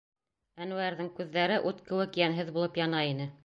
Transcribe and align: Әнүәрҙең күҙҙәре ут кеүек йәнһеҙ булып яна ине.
Әнүәрҙең 0.65 1.11
күҙҙәре 1.21 1.61
ут 1.73 1.85
кеүек 1.91 2.21
йәнһеҙ 2.23 2.53
булып 2.59 2.85
яна 2.87 3.07
ине. 3.15 3.33